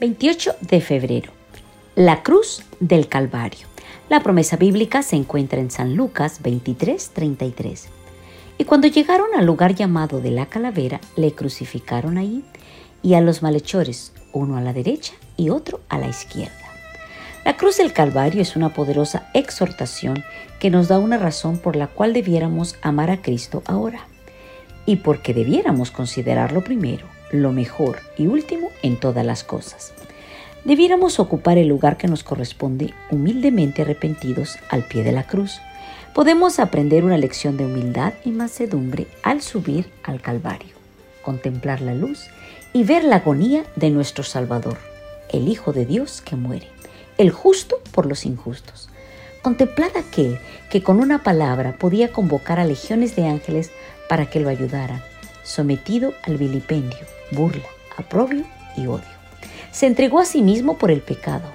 28 0.00 0.56
de 0.62 0.80
febrero. 0.80 1.30
La 1.94 2.22
cruz 2.22 2.62
del 2.80 3.06
Calvario. 3.06 3.66
La 4.08 4.22
promesa 4.22 4.56
bíblica 4.56 5.02
se 5.02 5.16
encuentra 5.16 5.60
en 5.60 5.70
San 5.70 5.94
Lucas 5.94 6.40
23, 6.40 7.10
33. 7.10 7.88
Y 8.56 8.64
cuando 8.64 8.86
llegaron 8.86 9.26
al 9.36 9.44
lugar 9.44 9.74
llamado 9.74 10.22
de 10.22 10.30
la 10.30 10.46
calavera, 10.46 11.02
le 11.16 11.32
crucificaron 11.32 12.16
ahí 12.16 12.42
y 13.02 13.12
a 13.12 13.20
los 13.20 13.42
malhechores, 13.42 14.14
uno 14.32 14.56
a 14.56 14.62
la 14.62 14.72
derecha 14.72 15.12
y 15.36 15.50
otro 15.50 15.80
a 15.90 15.98
la 15.98 16.08
izquierda. 16.08 16.54
La 17.44 17.58
cruz 17.58 17.76
del 17.76 17.92
Calvario 17.92 18.40
es 18.40 18.56
una 18.56 18.72
poderosa 18.72 19.28
exhortación 19.34 20.24
que 20.60 20.70
nos 20.70 20.88
da 20.88 20.98
una 20.98 21.18
razón 21.18 21.58
por 21.58 21.76
la 21.76 21.88
cual 21.88 22.14
debiéramos 22.14 22.76
amar 22.80 23.10
a 23.10 23.20
Cristo 23.20 23.62
ahora 23.66 24.06
y 24.86 24.96
porque 24.96 25.34
debiéramos 25.34 25.90
considerarlo 25.90 26.64
primero, 26.64 27.04
lo 27.32 27.52
mejor 27.52 27.98
y 28.16 28.28
último 28.28 28.69
en 28.82 28.98
todas 28.98 29.24
las 29.24 29.44
cosas. 29.44 29.92
Debiéramos 30.64 31.18
ocupar 31.20 31.56
el 31.56 31.68
lugar 31.68 31.96
que 31.96 32.08
nos 32.08 32.22
corresponde 32.22 32.92
humildemente 33.10 33.82
arrepentidos 33.82 34.58
al 34.68 34.84
pie 34.84 35.02
de 35.02 35.12
la 35.12 35.26
cruz. 35.26 35.60
Podemos 36.14 36.58
aprender 36.58 37.04
una 37.04 37.16
lección 37.16 37.56
de 37.56 37.64
humildad 37.64 38.12
y 38.24 38.30
mansedumbre 38.30 39.06
al 39.22 39.40
subir 39.40 39.90
al 40.02 40.20
Calvario, 40.20 40.74
contemplar 41.22 41.80
la 41.80 41.94
luz 41.94 42.28
y 42.74 42.84
ver 42.84 43.04
la 43.04 43.16
agonía 43.16 43.64
de 43.76 43.90
nuestro 43.90 44.22
Salvador, 44.22 44.76
el 45.30 45.48
Hijo 45.48 45.72
de 45.72 45.86
Dios 45.86 46.20
que 46.20 46.36
muere, 46.36 46.68
el 47.16 47.30
justo 47.30 47.80
por 47.92 48.04
los 48.04 48.26
injustos. 48.26 48.90
Contemplad 49.40 49.96
aquel 49.96 50.38
que 50.68 50.82
con 50.82 50.98
una 50.98 51.22
palabra 51.22 51.76
podía 51.78 52.12
convocar 52.12 52.60
a 52.60 52.66
legiones 52.66 53.16
de 53.16 53.26
ángeles 53.26 53.70
para 54.10 54.26
que 54.26 54.40
lo 54.40 54.50
ayudaran, 54.50 55.02
sometido 55.42 56.12
al 56.24 56.36
vilipendio, 56.36 56.98
burla, 57.32 57.64
aprobio 57.96 58.44
y 58.76 58.86
odio. 58.86 59.04
Se 59.70 59.86
entregó 59.86 60.18
a 60.18 60.24
sí 60.24 60.42
mismo 60.42 60.78
por 60.78 60.90
el 60.90 61.00
pecado. 61.00 61.48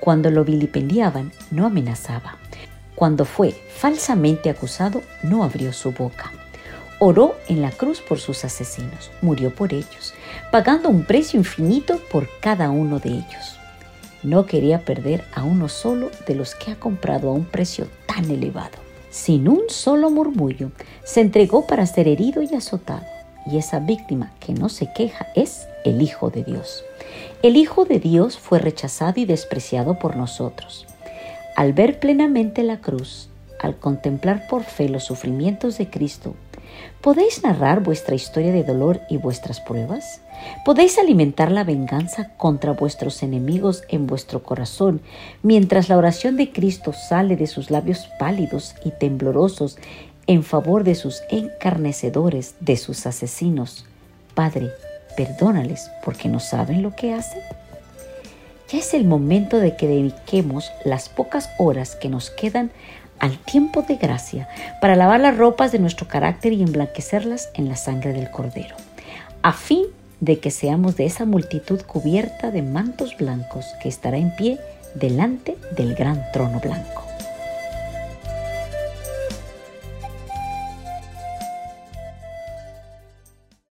Cuando 0.00 0.30
lo 0.30 0.44
vilipendiaban, 0.44 1.32
no 1.50 1.66
amenazaba. 1.66 2.36
Cuando 2.94 3.24
fue 3.24 3.52
falsamente 3.52 4.50
acusado, 4.50 5.02
no 5.22 5.44
abrió 5.44 5.72
su 5.72 5.92
boca. 5.92 6.32
Oró 6.98 7.36
en 7.48 7.60
la 7.60 7.70
cruz 7.70 8.00
por 8.00 8.20
sus 8.20 8.44
asesinos, 8.44 9.10
murió 9.20 9.54
por 9.54 9.74
ellos, 9.74 10.14
pagando 10.52 10.88
un 10.88 11.04
precio 11.04 11.38
infinito 11.38 11.98
por 12.10 12.28
cada 12.40 12.70
uno 12.70 13.00
de 13.00 13.10
ellos. 13.10 13.58
No 14.22 14.46
quería 14.46 14.84
perder 14.84 15.24
a 15.34 15.42
uno 15.42 15.68
solo 15.68 16.10
de 16.26 16.34
los 16.34 16.54
que 16.54 16.70
ha 16.70 16.76
comprado 16.76 17.28
a 17.28 17.32
un 17.32 17.44
precio 17.44 17.88
tan 18.06 18.30
elevado. 18.30 18.78
Sin 19.10 19.48
un 19.48 19.62
solo 19.68 20.08
murmullo, 20.08 20.70
se 21.04 21.20
entregó 21.20 21.66
para 21.66 21.84
ser 21.86 22.08
herido 22.08 22.42
y 22.42 22.54
azotado. 22.54 23.04
Y 23.46 23.58
esa 23.58 23.80
víctima 23.80 24.32
que 24.40 24.52
no 24.52 24.68
se 24.68 24.92
queja 24.92 25.26
es 25.34 25.66
el 25.84 26.02
Hijo 26.02 26.30
de 26.30 26.44
Dios. 26.44 26.84
El 27.42 27.56
Hijo 27.56 27.84
de 27.84 27.98
Dios 27.98 28.38
fue 28.38 28.58
rechazado 28.58 29.20
y 29.20 29.26
despreciado 29.26 29.98
por 29.98 30.16
nosotros. 30.16 30.86
Al 31.56 31.72
ver 31.72 32.00
plenamente 32.00 32.62
la 32.62 32.78
cruz, 32.78 33.28
al 33.60 33.76
contemplar 33.76 34.46
por 34.48 34.64
fe 34.64 34.88
los 34.88 35.04
sufrimientos 35.04 35.78
de 35.78 35.88
Cristo, 35.88 36.34
¿podéis 37.00 37.42
narrar 37.42 37.82
vuestra 37.82 38.14
historia 38.14 38.52
de 38.52 38.64
dolor 38.64 39.00
y 39.08 39.18
vuestras 39.18 39.60
pruebas? 39.60 40.20
¿Podéis 40.64 40.98
alimentar 40.98 41.52
la 41.52 41.64
venganza 41.64 42.30
contra 42.36 42.72
vuestros 42.72 43.22
enemigos 43.22 43.84
en 43.88 44.06
vuestro 44.06 44.42
corazón 44.42 45.00
mientras 45.42 45.88
la 45.88 45.96
oración 45.96 46.36
de 46.36 46.50
Cristo 46.50 46.92
sale 46.92 47.36
de 47.36 47.46
sus 47.46 47.70
labios 47.70 48.08
pálidos 48.18 48.74
y 48.84 48.90
temblorosos 48.90 49.78
en 50.26 50.42
favor 50.42 50.84
de 50.84 50.94
sus 50.94 51.22
encarnecedores, 51.30 52.54
de 52.60 52.76
sus 52.76 53.06
asesinos? 53.06 53.86
Padre, 54.34 54.70
perdónales 55.16 55.90
porque 56.04 56.28
no 56.28 56.40
saben 56.40 56.82
lo 56.82 56.94
que 56.94 57.14
hacen. 57.14 57.42
Ya 58.70 58.78
es 58.78 58.94
el 58.94 59.04
momento 59.04 59.58
de 59.58 59.76
que 59.76 59.86
dediquemos 59.86 60.70
las 60.84 61.08
pocas 61.08 61.50
horas 61.58 61.96
que 61.96 62.08
nos 62.08 62.30
quedan 62.30 62.70
al 63.18 63.38
tiempo 63.38 63.82
de 63.82 63.96
gracia 63.96 64.48
para 64.80 64.96
lavar 64.96 65.20
las 65.20 65.36
ropas 65.36 65.72
de 65.72 65.78
nuestro 65.78 66.08
carácter 66.08 66.52
y 66.52 66.62
emblanquecerlas 66.62 67.50
en 67.54 67.68
la 67.68 67.76
sangre 67.76 68.12
del 68.12 68.30
Cordero, 68.30 68.76
a 69.42 69.52
fin 69.52 69.84
de 70.20 70.40
que 70.40 70.50
seamos 70.50 70.96
de 70.96 71.06
esa 71.06 71.24
multitud 71.24 71.82
cubierta 71.82 72.50
de 72.50 72.62
mantos 72.62 73.16
blancos 73.16 73.66
que 73.82 73.88
estará 73.88 74.16
en 74.16 74.34
pie 74.34 74.58
delante 74.94 75.56
del 75.76 75.94
gran 75.94 76.24
trono 76.32 76.60
blanco. 76.60 77.03